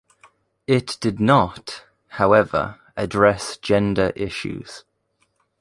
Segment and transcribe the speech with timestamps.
[0.65, 4.83] It did not, however, address gender issues.